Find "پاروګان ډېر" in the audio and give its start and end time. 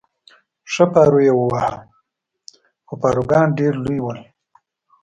3.03-3.73